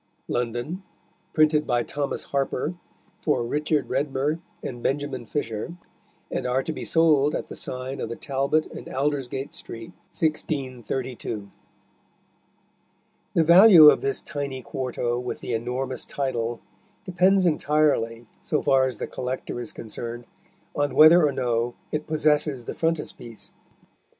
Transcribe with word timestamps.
London, 0.27 0.81
Printed 1.31 1.67
by 1.67 1.83
Thomas 1.83 2.23
Harper, 2.23 2.73
for 3.21 3.43
Richard 3.45 3.87
Redmer 3.87 4.39
and 4.63 4.81
Benjamin 4.81 5.27
Fisher, 5.27 5.77
and 6.31 6.47
are 6.47 6.63
to 6.63 6.73
be 6.73 6.83
sold 6.83 7.35
at 7.35 7.49
the 7.49 7.55
signe 7.55 7.99
of 8.01 8.09
the 8.09 8.15
Talbot 8.15 8.65
in 8.65 8.91
Alders 8.91 9.27
gate 9.27 9.53
street. 9.53 9.93
MDCXXXII_. 10.09 11.51
The 13.35 13.43
value 13.43 13.89
of 13.91 14.01
this 14.01 14.21
tiny 14.21 14.63
quarto 14.63 15.19
with 15.19 15.39
the 15.41 15.53
enormous 15.53 16.03
title 16.07 16.61
depends 17.05 17.45
entirely, 17.45 18.25
so 18.41 18.59
far 18.63 18.87
as 18.87 18.97
the 18.97 19.05
collector 19.05 19.59
is 19.59 19.71
concerned, 19.71 20.25
on 20.75 20.95
whether 20.95 21.27
or 21.27 21.31
no 21.31 21.75
it 21.91 22.07
possesses 22.07 22.63
the 22.63 22.73
frontispiece. 22.73 23.51